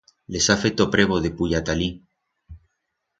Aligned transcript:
Les 0.35 0.45
ha 0.51 0.55
feto 0.61 0.87
prebo 0.95 1.19
de 1.25 1.31
puyar 1.41 1.61
ta 1.67 1.71
alí. 1.77 1.89